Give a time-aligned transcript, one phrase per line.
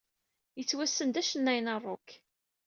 [0.59, 2.07] Yettwassen d acennay n rock.